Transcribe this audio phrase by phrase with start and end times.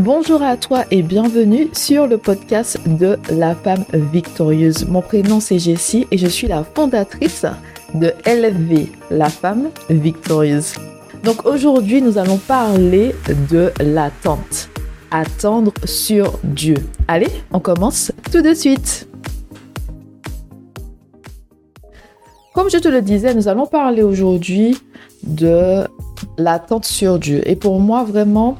[0.00, 4.88] Bonjour à toi et bienvenue sur le podcast de La femme victorieuse.
[4.88, 7.44] Mon prénom c'est Jessie et je suis la fondatrice
[7.92, 10.72] de LFV, La femme victorieuse.
[11.22, 13.14] Donc aujourd'hui nous allons parler
[13.50, 14.70] de l'attente.
[15.10, 16.76] Attendre sur Dieu.
[17.06, 19.06] Allez, on commence tout de suite.
[22.54, 24.78] Comme je te le disais, nous allons parler aujourd'hui
[25.24, 25.84] de
[26.38, 27.46] l'attente sur Dieu.
[27.46, 28.56] Et pour moi, vraiment,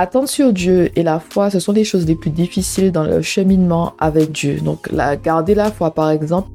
[0.00, 3.20] Attendre sur Dieu et la foi, ce sont les choses les plus difficiles dans le
[3.20, 4.58] cheminement avec Dieu.
[4.62, 6.48] Donc, la, garder la foi, par exemple,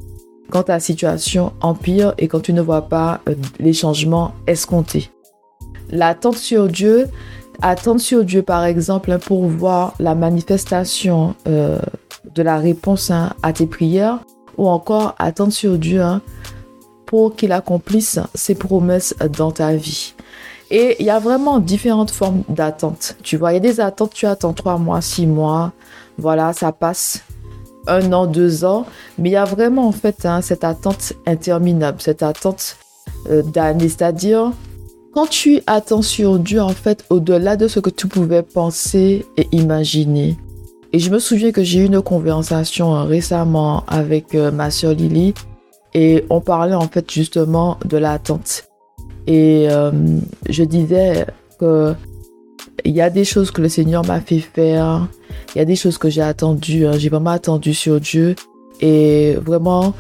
[0.50, 5.12] quand ta situation empire et quand tu ne vois pas euh, les changements escomptés.
[5.92, 7.06] L'attente sur Dieu,
[7.62, 11.78] attendre sur Dieu, par exemple, hein, pour voir la manifestation euh,
[12.34, 14.22] de la réponse hein, à tes prières,
[14.58, 16.24] ou encore attendre sur Dieu hein,
[17.06, 20.15] pour qu'il accomplisse ses promesses dans ta vie.
[20.72, 23.16] Et il y a vraiment différentes formes d'attente.
[23.24, 25.74] Tu vois, il y a des attentes, tu attends trois mois, six mois,
[26.18, 27.24] voilà, ça passe
[27.88, 28.86] un an, deux ans.
[29.18, 32.78] Mais il y a vraiment en fait hein, cette attente interminable, cette attente
[33.30, 33.90] euh, d'année.
[33.90, 34.52] C'est-à-dire,
[35.14, 39.48] quand tu attends sur Dieu, en fait, au-delà de ce que tu pouvais penser et
[39.52, 40.36] imaginer.
[40.94, 44.94] Et je me souviens que j'ai eu une conversation euh, récemment avec euh, ma soeur
[44.94, 45.34] Lily
[45.94, 48.64] et on parlait en fait justement de l'attente.
[49.28, 49.92] Et euh,
[50.50, 51.26] je disais
[51.60, 51.94] que
[52.84, 55.08] il y a des choses que le Seigneur m'a fait faire.
[55.54, 56.86] Il y a des choses que j'ai attendues.
[56.86, 56.94] Hein.
[56.98, 58.36] J'ai vraiment attendu sur Dieu.
[58.82, 59.94] Et vraiment,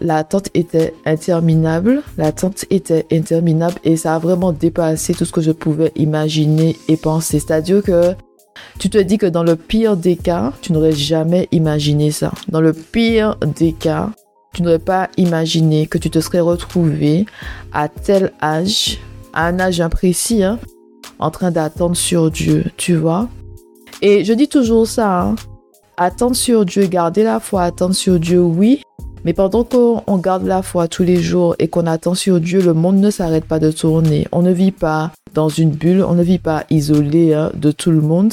[0.00, 2.02] l'attente était interminable.
[2.16, 3.76] L'attente était interminable.
[3.84, 7.40] Et ça a vraiment dépassé tout ce que je pouvais imaginer et penser.
[7.40, 8.14] C'est-à-dire que
[8.78, 12.32] tu te dis que dans le pire des cas, tu n'aurais jamais imaginé ça.
[12.48, 14.10] Dans le pire des cas,
[14.52, 17.26] tu n'aurais pas imaginé que tu te serais retrouvé
[17.72, 18.98] à tel âge,
[19.32, 20.58] à un âge imprécis, hein,
[21.18, 23.28] en train d'attendre sur Dieu, tu vois.
[24.02, 25.36] Et je dis toujours ça, hein,
[25.96, 28.82] attendre sur Dieu, garder la foi, attendre sur Dieu, oui.
[29.24, 32.72] Mais pendant qu'on garde la foi tous les jours et qu'on attend sur Dieu, le
[32.72, 34.28] monde ne s'arrête pas de tourner.
[34.30, 37.90] On ne vit pas dans une bulle, on ne vit pas isolé hein, de tout
[37.90, 38.32] le monde.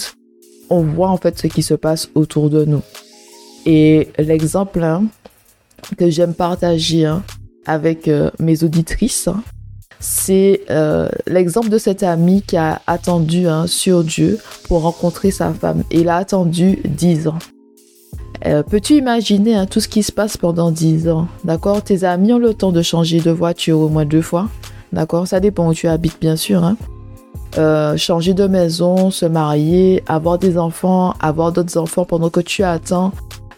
[0.70, 2.82] On voit en fait ce qui se passe autour de nous.
[3.66, 4.86] Et l'exemple,
[5.98, 7.24] que j'aime partager hein,
[7.66, 9.42] avec euh, mes auditrices, hein,
[10.00, 15.54] c'est euh, l'exemple de cet ami qui a attendu hein, sur Dieu pour rencontrer sa
[15.54, 15.84] femme.
[15.92, 17.40] il a attendu 10 ans.
[18.46, 21.28] Euh, peux-tu imaginer tout ce qui se passe pendant 10 ans?
[21.44, 21.82] D'accord?
[21.82, 24.50] Tes amis ont le temps de changer de voiture au moins deux fois.
[24.92, 25.28] D'accord?
[25.28, 26.76] Ça dépend où tu habites, bien sûr.
[27.98, 33.14] changer de maison, se marier, avoir des enfants, avoir d'autres enfants pendant que tu attends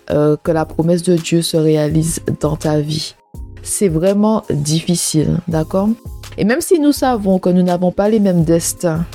[0.09, 3.15] euh, que la promesse de Dieu se réalise dans ta vie.
[3.63, 5.89] C'est vraiment difficile, d'accord?
[6.37, 9.05] Et même si nous savons que nous n'avons pas les mêmes destins,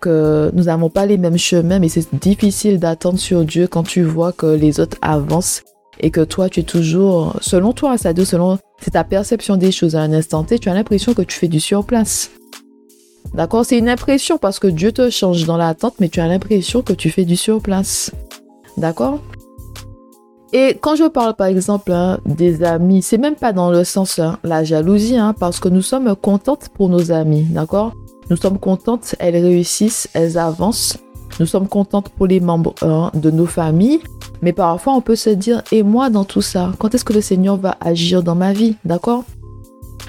[0.00, 4.02] que nous n'avons pas les mêmes chemins, mais c'est difficile d'attendre sur Dieu quand tu
[4.02, 5.62] vois que les autres avancent
[6.00, 9.96] et que toi, tu es toujours, selon toi, ça selon c'est ta perception des choses
[9.96, 12.30] à un instant T, tu as l'impression que tu fais du surplace.
[13.34, 13.64] D'accord?
[13.64, 16.92] C'est une impression parce que Dieu te change dans l'attente, mais tu as l'impression que
[16.92, 18.12] tu fais du surplace.
[18.76, 19.20] D'accord?
[20.52, 24.18] Et quand je parle par exemple hein, des amis, c'est même pas dans le sens
[24.18, 27.92] hein, la jalousie, hein, parce que nous sommes contentes pour nos amis, d'accord?
[28.30, 30.98] Nous sommes contentes, elles réussissent, elles avancent.
[31.38, 32.74] Nous sommes contentes pour les membres
[33.14, 34.00] de nos familles,
[34.40, 37.20] mais parfois on peut se dire, et moi dans tout ça, quand est-ce que le
[37.20, 39.24] Seigneur va agir dans ma vie, d'accord?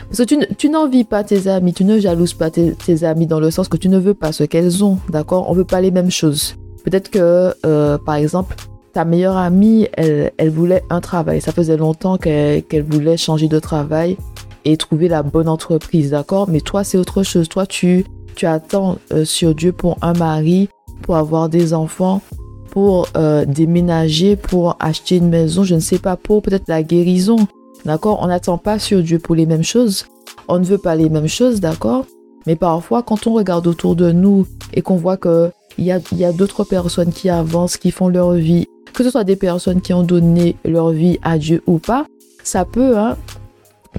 [0.10, 3.52] Parce que tu, n'envies pas tes amis, tu ne jalouses pas tes, amis dans le
[3.52, 5.50] sens que tu ne veux pas ce qu'elles ont, d'accord?
[5.50, 6.56] On veut pas les mêmes choses.
[6.86, 8.56] Peut-être que, euh, par exemple,
[8.98, 11.40] ta meilleure amie, elle, voulait un travail.
[11.40, 14.18] Ça faisait longtemps qu'elle voulait changer de travail
[14.66, 16.50] et trouver la bonne entreprise, d'accord?
[16.50, 17.48] Mais toi, c'est autre chose.
[17.48, 18.06] Toi, tu,
[18.36, 20.68] tu attends euh, sur Dieu pour un mari,
[21.04, 22.24] pour avoir des enfants,
[22.72, 27.48] pour euh, déménager, pour acheter une maison, je ne sais pas, pour peut-être la guérison,
[27.86, 28.18] d'accord?
[28.24, 30.08] On n'attend pas sur Dieu pour les mêmes choses.
[30.48, 32.08] On ne veut pas les mêmes choses, d'accord?
[32.48, 36.00] Mais parfois, quand on regarde autour de nous et qu'on voit que il y a,
[36.28, 38.66] a d'autres personnes qui avancent, qui font leur vie
[38.98, 42.08] que ce soit des personnes qui ont donné leur vie à Dieu ou pas,
[42.44, 43.16] ça peut, hein,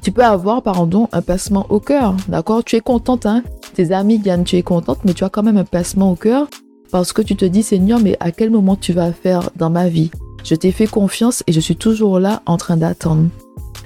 [0.02, 2.64] tu peux avoir, pardon, un passement au cœur, d'accord?
[2.64, 3.44] Tu es contente, hein?
[3.74, 6.48] Tes amis viennent, tu es contente, mais tu as quand même un passement au cœur
[6.90, 9.88] parce que tu te dis, Seigneur, mais à quel moment tu vas faire dans ma
[9.88, 10.10] vie?
[10.42, 13.28] Je t'ai fait confiance et je suis toujours là en train d'attendre.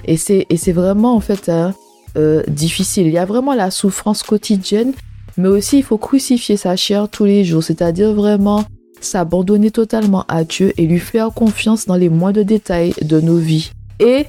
[0.05, 1.75] Et c'est, et c'est vraiment, en fait, hein,
[2.17, 3.05] euh, difficile.
[3.05, 4.93] Il y a vraiment la souffrance quotidienne,
[5.37, 8.63] mais aussi il faut crucifier sa chair tous les jours, c'est-à-dire vraiment
[9.05, 13.71] s'abandonner totalement à Dieu et lui faire confiance dans les moindres détails de nos vies.
[13.99, 14.25] Et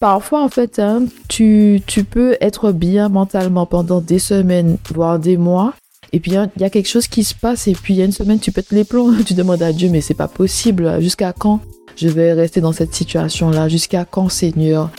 [0.00, 5.36] parfois, en fait, hein, tu, tu peux être bien mentalement pendant des semaines, voire des
[5.36, 5.74] mois,
[6.12, 8.04] Et puis il y, a quelque chose qui se passe et puis il y a
[8.04, 11.00] une semaine tu pètes les plombs, tu demandes à Dieu mais c'est pas possible.
[11.00, 11.60] Jusqu'à quand
[11.96, 14.90] je vais rester dans cette situation là Jusqu'à quand Seigneur?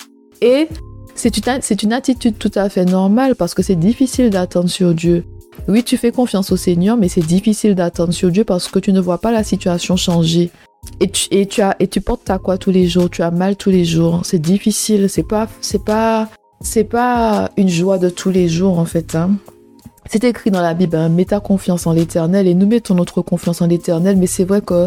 [0.41, 0.67] Et
[1.15, 4.93] c'est une, c'est une attitude tout à fait normale parce que c'est difficile d'attendre sur
[4.93, 5.23] Dieu.
[5.67, 8.93] Oui, tu fais confiance au Seigneur, mais c'est difficile d'attendre sur Dieu parce que tu
[8.93, 10.51] ne vois pas la situation changer.
[10.99, 13.31] Et tu, et tu, as, et tu portes ta quoi tous les jours, tu as
[13.31, 14.21] mal tous les jours.
[14.23, 16.29] C'est difficile, c'est pas, c'est pas,
[16.61, 19.15] c'est pas une joie de tous les jours en fait.
[19.15, 19.31] Hein.
[20.09, 23.21] C'est écrit dans la Bible, hein, mets ta confiance en l'éternel et nous mettons notre
[23.23, 24.85] confiance en l'éternel, mais c'est vrai que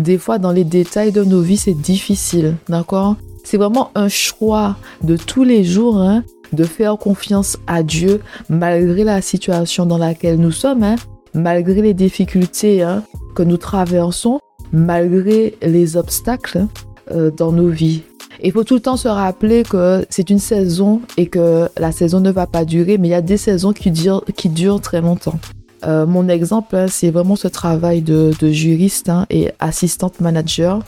[0.00, 3.16] des fois dans les détails de nos vies c'est difficile, d'accord?
[3.44, 9.04] C'est vraiment un choix de tous les jours hein, de faire confiance à Dieu malgré
[9.04, 10.96] la situation dans laquelle nous sommes, hein,
[11.34, 13.02] malgré les difficultés hein,
[13.34, 14.40] que nous traversons,
[14.72, 16.66] malgré les obstacles
[17.10, 18.02] euh, dans nos vies.
[18.42, 22.20] Il faut tout le temps se rappeler que c'est une saison et que la saison
[22.20, 25.38] ne va pas durer, mais il y a des saisons qui durent, très longtemps.
[25.84, 30.82] Euh, mon exemple, hein, c'est vraiment ce travail de, juriste hein, et assistante manager.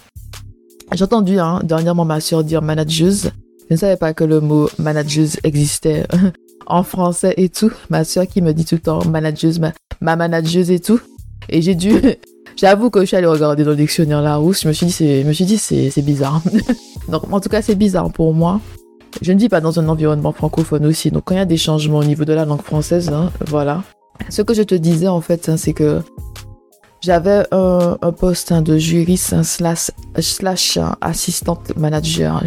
[0.93, 3.31] J'ai entendu hein, dernièrement ma soeur dire manageuse.
[3.71, 6.05] Je ne savais pas que le mot manageuse existait
[6.67, 7.71] en français et tout.
[7.89, 11.01] Ma soeur qui me dit tout le temps manageuse, ma, ma manageuse et tout.
[11.49, 11.95] Et j'ai dû,
[12.57, 14.63] j'avoue que je suis allée regarder dans le dictionnaire Larousse.
[14.65, 16.43] Je je me suis dit, c'est, c'est bizarre.
[17.09, 18.61] Donc, en tout cas, c'est bizarre pour moi.
[19.23, 21.13] Je ne vis pas dans un environnement francophone aussi.
[21.13, 23.85] Donc, quand il y a des changements au niveau de la langue française, hein, voilà.
[24.31, 26.01] Ce que je te disais, en fait, hein, c'est que
[27.03, 32.43] j'avais un, poste hein, de juriste slash, slash assistante manager.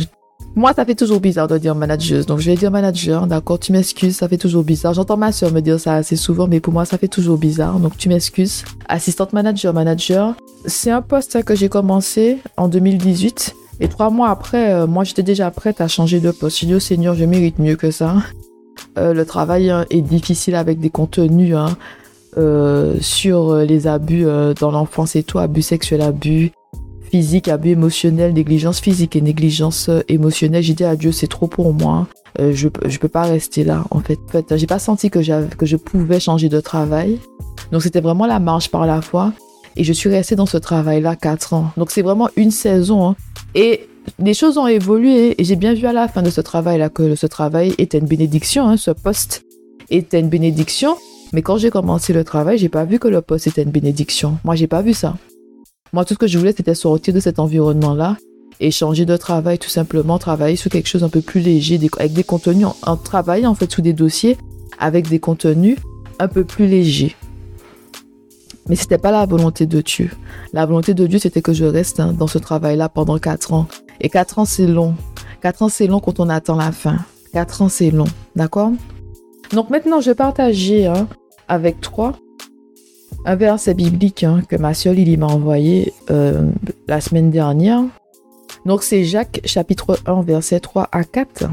[0.55, 2.27] Moi, ça fait toujours bizarre de dire manageuse.
[2.27, 3.25] Donc, je vais dire manager.
[3.25, 4.93] D'accord, tu m'excuses, ça fait toujours bizarre.
[4.93, 7.79] J'entends ma soeur me dire ça assez souvent, mais pour moi, ça fait toujours bizarre.
[7.79, 8.63] Donc, tu m'excuses.
[8.87, 10.35] Assistante manager, manager.
[10.65, 13.55] C'est un poste que j'ai commencé en 2018.
[13.79, 16.59] Et trois mois après, euh, moi, j'étais déjà prête à changer de poste.
[16.59, 18.17] J'ai dit au Seigneur, je mérite mieux que ça.
[18.99, 21.75] Euh, le travail hein, est difficile avec des contenus hein,
[22.37, 24.25] euh, sur les abus
[24.59, 26.51] dans l'enfance et tout, abus sexuels, abus
[27.13, 30.63] physiques, abus émotionnels, négligence physique et négligence émotionnelle.
[30.63, 32.07] J'ai dit à Dieu, c'est trop pour moi.
[32.39, 34.17] je je peux pas rester là en fait.
[34.27, 35.19] En fait, j'ai pas senti que
[35.55, 37.19] que je pouvais changer de travail.
[37.71, 39.31] Donc c'était vraiment la marche par la foi.
[39.75, 41.67] Et je suis restée dans ce travail-là quatre ans.
[41.77, 42.99] Donc c'est vraiment une saison.
[43.09, 43.15] Hein.
[43.53, 43.87] Et
[44.17, 47.13] les choses ont évolué et j'ai bien vu à la fin de ce travail-là que
[47.13, 48.67] ce travail était une bénédiction.
[48.69, 48.77] Hein.
[48.77, 49.43] Ce poste
[49.91, 50.97] était une bénédiction.
[51.31, 54.39] Mais quand j'ai commencé le travail, j'ai pas vu que le poste était une bénédiction.
[54.43, 55.13] Moi, j'ai pas vu ça.
[55.93, 58.17] Moi, tout ce que je voulais, c'était sortir de cet environnement-là
[58.59, 62.13] et changer de travail, tout simplement, travailler sur quelque chose un peu plus léger, avec
[62.13, 64.37] des contenus, en, en en fait sous des dossiers
[64.79, 65.77] avec des contenus
[66.19, 67.15] un peu plus légers.
[68.67, 70.09] Mais c'était pas la volonté de Dieu.
[70.51, 73.67] La volonté de Dieu, c'était que je reste hein, dans ce travail-là pendant quatre ans.
[74.01, 74.95] Et quatre ans, c'est long.
[75.41, 76.97] Quatre ans, c'est long quand on attend la fin.
[77.33, 78.07] Quatre ans, c'est long.
[78.35, 78.71] D'accord?
[79.51, 81.07] Donc maintenant, je vais partager hein,
[81.47, 82.13] avec toi
[83.25, 86.49] un verset biblique hein, que ma soeur Lily m'a envoyé euh,
[86.87, 87.81] la semaine dernière.
[88.65, 91.45] Donc c'est Jacques chapitre 1 verset 3 à 4.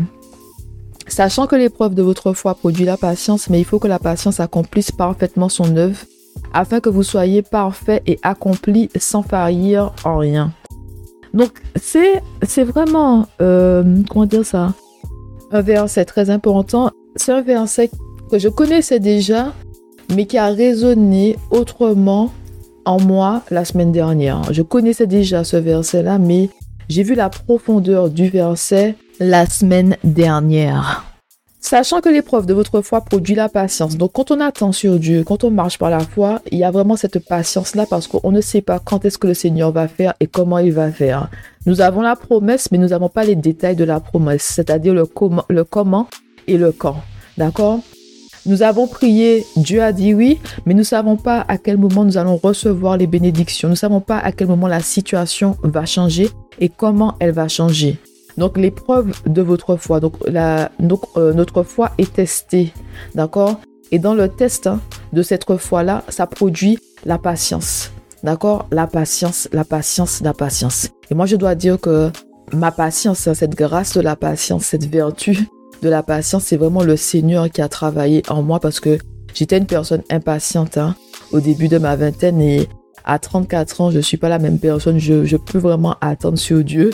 [1.06, 4.38] Sachant que l'épreuve de votre foi produit la patience, mais il faut que la patience
[4.38, 5.98] accomplisse parfaitement son œuvre
[6.52, 10.52] afin que vous soyez parfait et accompli sans faillir en rien.
[11.34, 14.74] Donc, c'est, c'est vraiment, euh, comment dire ça,
[15.52, 16.90] un verset très important.
[17.16, 17.90] C'est un verset
[18.30, 19.52] que je connaissais déjà,
[20.14, 22.32] mais qui a résonné autrement
[22.84, 24.52] en moi la semaine dernière.
[24.52, 26.50] Je connaissais déjà ce verset-là, mais
[26.88, 31.04] j'ai vu la profondeur du verset la semaine dernière.
[31.62, 33.98] Sachant que l'épreuve de votre foi produit la patience.
[33.98, 36.70] Donc quand on attend sur Dieu, quand on marche par la foi, il y a
[36.70, 40.14] vraiment cette patience-là parce qu'on ne sait pas quand est-ce que le Seigneur va faire
[40.20, 41.28] et comment il va faire.
[41.66, 45.04] Nous avons la promesse, mais nous n'avons pas les détails de la promesse, c'est-à-dire le
[45.04, 46.08] comment, le comment
[46.46, 46.96] et le quand.
[47.36, 47.80] D'accord?
[48.46, 52.04] Nous avons prié, Dieu a dit oui, mais nous ne savons pas à quel moment
[52.04, 53.68] nous allons recevoir les bénédictions.
[53.68, 57.48] Nous ne savons pas à quel moment la situation va changer et comment elle va
[57.48, 57.98] changer.
[58.38, 60.70] Donc l'épreuve de votre foi, donc, la,
[61.16, 62.72] euh, notre foi est testée,
[63.14, 63.60] d'accord?
[63.92, 64.80] Et dans le test hein,
[65.12, 67.92] de cette foi-là, ça produit la patience,
[68.22, 68.66] d'accord?
[68.70, 70.88] La patience, la patience, la patience.
[71.10, 72.10] Et moi, je dois dire que
[72.54, 75.46] ma patience, hein, cette grâce de la patience, cette vertu
[75.82, 78.98] de la patience, c'est vraiment le Seigneur qui a travaillé en moi parce que
[79.34, 80.94] j'étais une personne impatiente hein,
[81.32, 82.68] au début de ma vingtaine et
[83.04, 84.98] à 34 ans, je ne suis pas la même personne.
[84.98, 86.90] Je, je peux vraiment attendre sur Dieu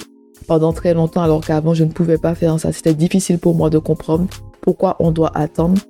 [0.46, 2.72] pendant très longtemps alors qu'avant je ne pouvais pas faire ça.
[2.72, 4.26] C'était difficile pour moi de comprendre
[4.60, 5.80] pourquoi on doit attendre.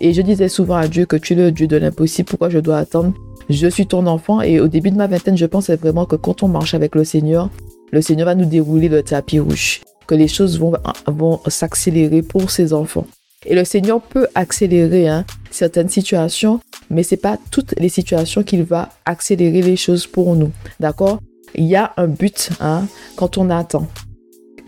[0.00, 2.58] et je disais souvent à Dieu que tu es le Dieu de l'impossible, pourquoi je
[2.58, 3.12] dois attendre?
[3.48, 6.42] Je suis ton enfant et au début de ma vingtaine, je pensais vraiment que quand
[6.42, 7.48] on marche avec le Seigneur,
[7.90, 10.72] le Seigneur va nous dérouler le tapis rouge, que les choses vont,
[11.06, 13.06] vont s'accélérer pour ses enfants.
[13.46, 16.60] Et le Seigneur peut accélérer hein, certaines situations,
[16.90, 20.50] mais c'est pas toutes les situations qu'il va accélérer les choses pour nous.
[20.80, 21.20] D'accord?
[21.54, 23.86] Il y a un but hein, quand on attend.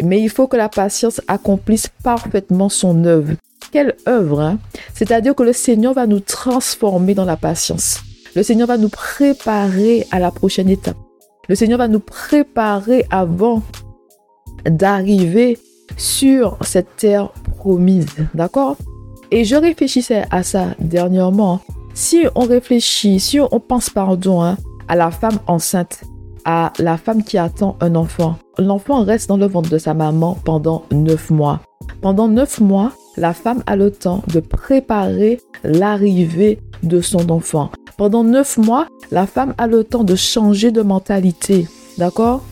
[0.02, 3.32] Mais il faut que la patience accomplisse parfaitement son œuvre.
[3.72, 4.58] Quelle œuvre hein?
[4.94, 8.00] C'est-à-dire que le Seigneur va nous transformer dans la patience.
[8.34, 10.96] Le Seigneur va nous préparer à la prochaine étape.
[11.48, 13.62] Le Seigneur va nous préparer avant
[14.64, 15.58] d'arriver
[15.96, 18.06] sur cette terre promise.
[18.34, 18.76] D'accord?
[19.30, 21.60] Et je réfléchissais à ça dernièrement.
[21.94, 24.56] Si on réfléchit, si on pense, pardon, hein,
[24.88, 26.02] à la femme enceinte,
[26.44, 30.36] à la femme qui attend un enfant, l'enfant reste dans le ventre de sa maman
[30.44, 31.60] pendant neuf mois.
[32.00, 37.70] Pendant neuf mois, la femme a le temps de préparer l'arrivée de son enfant.
[37.96, 41.66] Pendant neuf mois, la femme a le temps de changer de mentalité.
[41.98, 42.42] D'accord?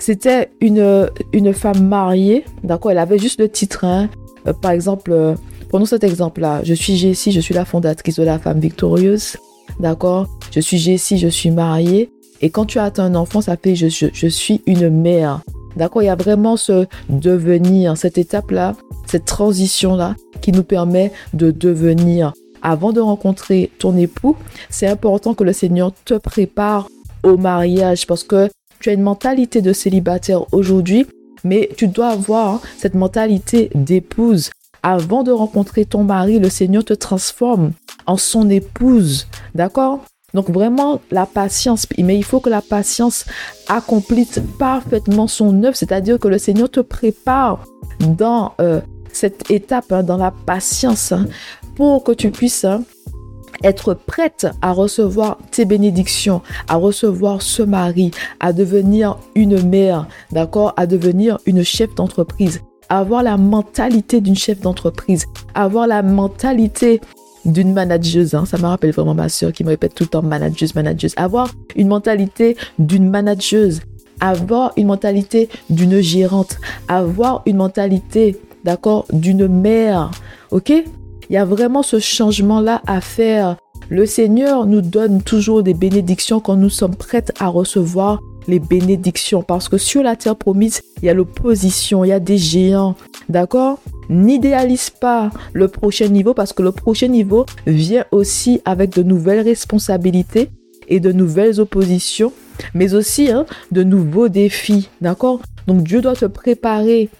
[0.00, 2.44] C'était une, une femme mariée.
[2.62, 3.84] D'accord Elle avait juste le titre.
[3.84, 4.08] Hein.
[4.46, 5.34] Euh, par exemple, euh,
[5.68, 6.60] prenons cet exemple-là.
[6.64, 9.36] Je suis Jessie, je suis la fondatrice de la femme victorieuse.
[9.80, 10.26] D'accord?
[10.52, 12.10] Je suis Jessie, je suis mariée.
[12.40, 15.40] Et quand tu as un enfant, ça fait je, je suis une mère.
[15.76, 16.02] D'accord?
[16.02, 18.74] Il y a vraiment ce devenir, cette étape-là,
[19.06, 22.32] cette transition-là qui nous permet de devenir.
[22.62, 24.36] Avant de rencontrer ton époux,
[24.70, 26.88] c'est important que le Seigneur te prépare
[27.22, 28.48] au mariage parce que
[28.80, 31.06] tu as une mentalité de célibataire aujourd'hui,
[31.44, 34.50] mais tu dois avoir cette mentalité d'épouse.
[34.82, 37.72] Avant de rencontrer ton mari, le Seigneur te transforme
[38.06, 39.26] en son épouse.
[39.54, 40.00] D'accord?
[40.34, 43.24] Donc vraiment la patience, mais il faut que la patience
[43.68, 47.64] accomplisse parfaitement son œuvre, c'est-à-dire que le Seigneur te prépare
[48.00, 48.80] dans euh,
[49.10, 51.26] cette étape, hein, dans la patience, hein,
[51.76, 52.82] pour que tu puisses hein,
[53.62, 58.10] être prête à recevoir tes bénédictions, à recevoir ce mari,
[58.40, 64.60] à devenir une mère, d'accord, à devenir une chef d'entreprise, avoir la mentalité d'une chef
[64.60, 67.00] d'entreprise, avoir la mentalité
[67.44, 68.34] d'une manageuse.
[68.34, 68.44] Hein.
[68.46, 71.14] Ça me rappelle vraiment ma soeur qui me répète tout le temps manageuse, manageuse.
[71.16, 73.80] Avoir une mentalité d'une manageuse.
[74.20, 76.58] Avoir une mentalité d'une gérante.
[76.88, 80.10] Avoir une mentalité, d'accord, d'une mère.
[80.50, 80.72] OK?
[81.30, 83.56] Il y a vraiment ce changement-là à faire.
[83.90, 89.42] Le Seigneur nous donne toujours des bénédictions quand nous sommes prêtes à recevoir les bénédictions.
[89.42, 92.94] Parce que sur la terre promise, il y a l'opposition, il y a des géants.
[93.28, 93.78] D'accord?
[94.08, 99.44] N'idéalise pas le prochain niveau parce que le prochain niveau vient aussi avec de nouvelles
[99.44, 100.48] responsabilités
[100.88, 102.32] et de nouvelles oppositions,
[102.72, 104.88] mais aussi hein, de nouveaux défis.
[105.02, 105.40] D'accord?
[105.66, 107.10] Donc Dieu doit te préparer.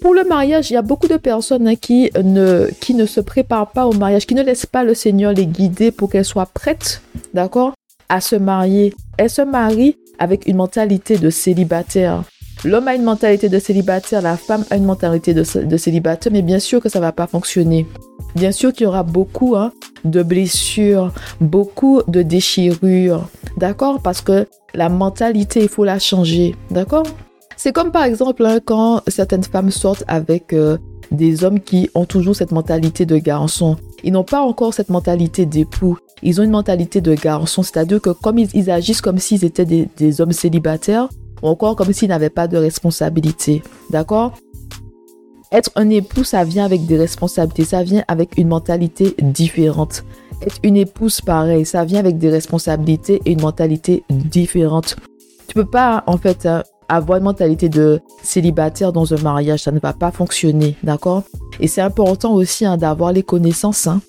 [0.00, 3.20] Pour le mariage, il y a beaucoup de personnes hein, qui, ne, qui ne se
[3.20, 6.46] préparent pas au mariage, qui ne laissent pas le Seigneur les guider pour qu'elles soient
[6.46, 7.02] prêtes,
[7.34, 7.72] d'accord,
[8.08, 8.94] à se marier.
[9.18, 12.22] Elles se marient avec une mentalité de célibataire.
[12.64, 15.44] L'homme a une mentalité de célibataire, la femme a une mentalité de,
[15.76, 17.86] célibataire, mais bien sûr que ça ne va pas fonctionner.
[18.34, 19.72] Bien sûr qu'il y aura beaucoup hein,
[20.04, 27.06] de blessures, beaucoup de déchirures, d'accord Parce que la mentalité, il faut la changer, d'accord
[27.56, 30.78] C'est comme par exemple hein, quand certaines femmes sortent avec euh,
[31.10, 33.76] des hommes qui ont toujours cette mentalité de garçon.
[34.04, 35.96] Ils n'ont pas encore cette mentalité d'époux.
[36.22, 40.20] Ils ont une mentalité de garçon, c'est-à-dire que comme ils, agissent comme s'ils étaient des
[40.20, 41.08] hommes célibataires,
[41.42, 43.62] ou encore comme s'il n'avait pas de responsabilité.
[43.90, 44.32] D'accord?
[45.52, 50.04] Être un époux, ça vient avec des responsabilités, ça vient avec une mentalité différente.
[50.42, 54.96] Être une épouse, pareil, ça vient avec des responsabilités et une mentalité différente.
[55.46, 59.72] Tu peux pas, en fait, hein, avoir une mentalité de célibataire dans un mariage, ça
[59.72, 61.22] ne va pas fonctionner, d'accord?
[61.60, 64.00] Et c'est important aussi hein, d'avoir les connaissances, hein.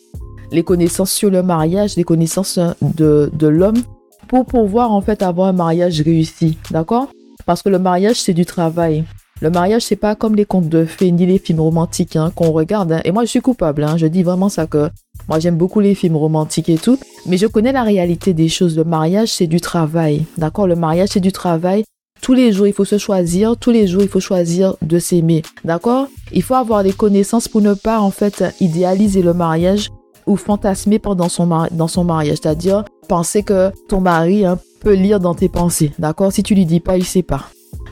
[0.52, 3.82] les connaissances sur le mariage, les connaissances de, de l'homme
[4.28, 7.08] pour pouvoir en fait avoir un mariage réussi, d'accord?
[7.46, 9.06] Parce que le mariage, c'est du travail.
[9.40, 12.52] Le mariage, c'est pas comme les contes de fées ni les films romantiques hein, qu'on
[12.52, 12.92] regarde.
[12.92, 13.02] Hein.
[13.06, 13.84] Et moi, je suis coupable.
[13.84, 13.96] Hein.
[13.96, 14.90] Je dis vraiment ça que
[15.30, 16.98] moi, j'aime beaucoup les films romantiques et tout.
[17.28, 18.76] Mais je connais la réalité des choses.
[18.76, 20.26] Le mariage, c'est du travail.
[20.38, 20.66] D'accord?
[20.66, 21.84] Le mariage, c'est du travail.
[22.22, 23.58] Tous les jours, il faut se choisir.
[23.58, 25.44] Tous les jours, il faut choisir de s'aimer.
[25.64, 26.08] D'accord?
[26.32, 29.90] Il faut avoir des connaissances pour ne pas, en fait, idéaliser le mariage
[30.26, 32.38] ou fantasmer pendant son, dans son mariage.
[32.42, 35.92] C'est-à-dire penser que ton mari hein, peut lire dans tes pensées.
[36.00, 36.32] D'accord?
[36.32, 37.46] Si tu lui dis pas, il sait pas.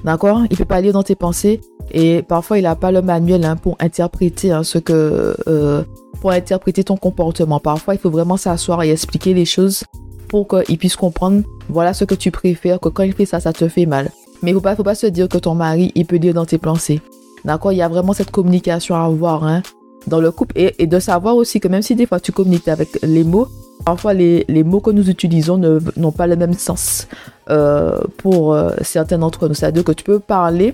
[0.03, 0.41] D'accord?
[0.49, 1.61] Il peut pas lire dans tes pensées.
[1.91, 5.35] Et parfois, il n'a pas le manuel hein, pour interpréter hein, ce que.
[5.47, 5.83] Euh,
[6.19, 7.59] pour interpréter ton comportement.
[7.59, 9.83] Parfois, il faut vraiment s'asseoir et expliquer les choses
[10.25, 13.53] pour qu'il puisse comprendre voilà ce que tu préfères, que quand il fait ça, ça
[13.53, 14.09] te fait mal.
[14.41, 16.33] Mais il ne faut pas, faut pas se dire que ton mari, il peut lire
[16.33, 17.01] dans tes pensées.
[17.43, 17.71] D'accord?
[17.71, 19.61] Il y a vraiment cette communication à avoir hein,
[20.07, 22.99] dans le couple et, de savoir aussi que même si des fois tu communiques avec
[23.03, 23.47] les mots,
[23.83, 27.07] Parfois, les, mots que nous utilisons n'ont pas le même sens
[27.49, 29.53] euh, pour euh, certains d'entre nous.
[29.53, 30.73] C'est-à-dire que tu peux parler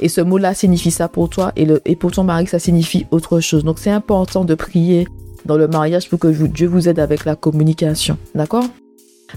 [0.00, 3.06] et ce mot-là signifie ça pour toi et, le, et pour ton mari, ça signifie
[3.12, 3.62] autre chose.
[3.62, 5.06] Donc c'est important de prier
[5.44, 8.18] dans le mariage pour que Dieu vous aide avec la communication.
[8.34, 8.64] D'accord?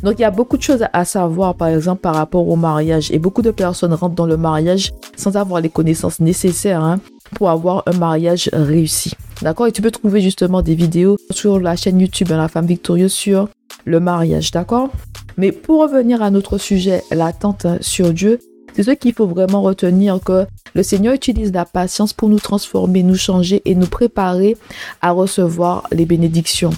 [0.04, 3.12] Donc il y a beaucoup de choses à savoir, par exemple, par rapport au mariage.
[3.12, 7.00] Et beaucoup de personnes rentrent dans le mariage sans avoir les connaissances nécessaires hein,
[7.36, 9.14] pour avoir un mariage réussi.
[9.42, 9.68] D'accord?
[9.68, 13.50] Et tu peux trouver justement des vidéos sur la chaîne YouTube La femme victorieuse sur
[13.86, 14.52] le mariage.
[14.52, 14.90] D'accord?
[15.38, 18.40] Mais pour revenir à notre sujet, l'attente sur Dieu,
[18.74, 23.04] c'est ce qu'il faut vraiment retenir que le Seigneur utilise la patience pour nous transformer,
[23.04, 24.56] nous changer et nous préparer
[25.02, 26.72] à recevoir les bénédictions.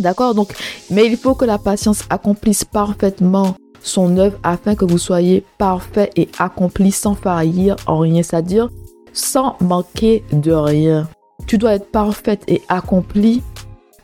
[0.00, 0.54] D'accord Donc,
[0.90, 6.10] mais il faut que la patience accomplisse parfaitement son œuvre afin que vous soyez parfait
[6.16, 8.68] et accompli sans faillir en rien, c'est-à-dire
[9.12, 11.08] sans manquer de rien.
[11.46, 13.42] Tu dois être parfaite et accomplie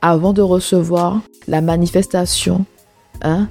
[0.03, 2.65] avant de recevoir la manifestation
[3.23, 3.49] hein,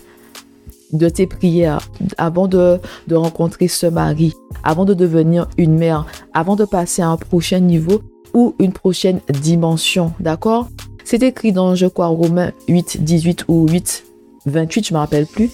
[0.92, 1.80] de tes prières,
[2.18, 4.34] avant de, de rencontrer ce mari,
[4.64, 8.02] avant de devenir une mère, avant de passer à un prochain niveau
[8.34, 10.14] ou une prochaine dimension.
[10.20, 10.68] D'accord?
[11.06, 14.06] C'est écrit dans, je crois, Romains 8, 18 ou 8,
[14.48, 15.52] 28, je ne me rappelle plus.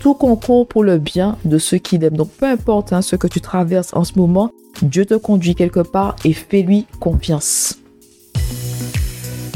[0.00, 2.16] Tout concourt pour le bien de ceux qui l'aiment.
[2.16, 4.50] Donc, peu importe hein, ce que tu traverses en ce moment,
[4.82, 7.76] Dieu te conduit quelque part et fais-lui confiance.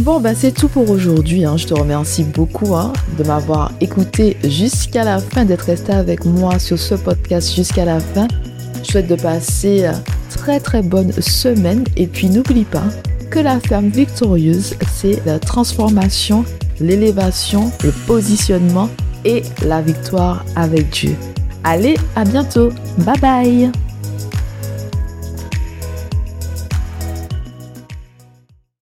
[0.00, 1.44] Bon, ben c'est tout pour aujourd'hui.
[1.44, 1.56] Hein.
[1.56, 6.60] Je te remercie beaucoup hein, de m'avoir écouté jusqu'à la fin, d'être resté avec moi
[6.60, 8.28] sur ce podcast jusqu'à la fin.
[8.84, 9.90] Je souhaite de passer
[10.28, 12.84] très très bonne semaine et puis n'oublie pas
[13.40, 16.44] la femme victorieuse, c'est la transformation,
[16.80, 18.88] l'élévation, le positionnement
[19.24, 21.16] et la victoire avec Dieu.
[21.64, 22.70] Allez, à bientôt.
[22.98, 23.83] Bye bye.